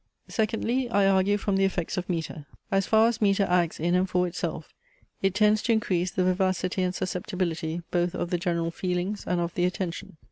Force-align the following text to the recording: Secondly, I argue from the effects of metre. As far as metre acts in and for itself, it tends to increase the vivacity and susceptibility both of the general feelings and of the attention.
Secondly, 0.29 0.89
I 0.89 1.05
argue 1.07 1.37
from 1.37 1.57
the 1.57 1.63
effects 1.63 1.95
of 1.95 2.09
metre. 2.09 2.47
As 2.71 2.87
far 2.87 3.07
as 3.07 3.21
metre 3.21 3.43
acts 3.43 3.79
in 3.79 3.93
and 3.93 4.09
for 4.09 4.27
itself, 4.27 4.73
it 5.21 5.35
tends 5.35 5.61
to 5.61 5.73
increase 5.73 6.09
the 6.09 6.23
vivacity 6.23 6.81
and 6.81 6.95
susceptibility 6.95 7.83
both 7.91 8.15
of 8.15 8.31
the 8.31 8.39
general 8.39 8.71
feelings 8.71 9.25
and 9.27 9.39
of 9.39 9.53
the 9.53 9.65
attention. 9.65 10.17